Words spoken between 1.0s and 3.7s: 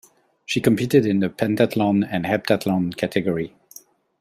in the pentathlon and heptathlon category.